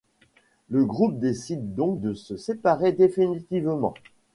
Le 0.69 0.83
groupe 0.83 1.19
décide 1.19 1.75
donc 1.75 2.01
de 2.01 2.15
se 2.15 2.35
séparer 2.35 2.91
définitivement. 2.91 3.93